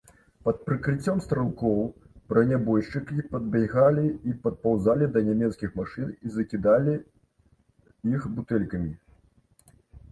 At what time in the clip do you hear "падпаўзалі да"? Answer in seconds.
4.47-5.25